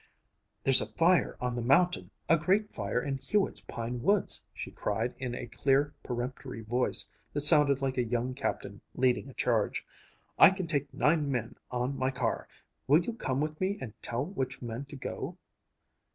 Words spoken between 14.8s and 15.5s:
to go?"